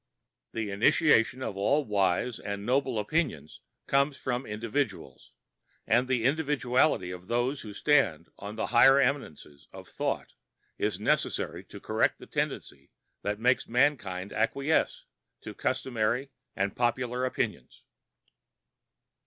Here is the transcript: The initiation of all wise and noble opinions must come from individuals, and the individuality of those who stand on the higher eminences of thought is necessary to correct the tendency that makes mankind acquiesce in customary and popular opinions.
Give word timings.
The 0.53 0.71
initiation 0.71 1.43
of 1.43 1.55
all 1.55 1.85
wise 1.85 2.39
and 2.39 2.65
noble 2.65 2.97
opinions 2.97 3.61
must 3.81 3.87
come 3.87 4.11
from 4.11 4.47
individuals, 4.47 5.31
and 5.85 6.07
the 6.07 6.25
individuality 6.25 7.11
of 7.11 7.27
those 7.27 7.61
who 7.61 7.71
stand 7.71 8.27
on 8.39 8.55
the 8.55 8.65
higher 8.73 8.99
eminences 8.99 9.67
of 9.71 9.87
thought 9.87 10.33
is 10.79 10.99
necessary 10.99 11.63
to 11.65 11.79
correct 11.79 12.17
the 12.17 12.25
tendency 12.25 12.89
that 13.21 13.39
makes 13.39 13.67
mankind 13.67 14.33
acquiesce 14.33 15.05
in 15.45 15.53
customary 15.53 16.31
and 16.55 16.75
popular 16.75 17.23
opinions. 17.23 17.83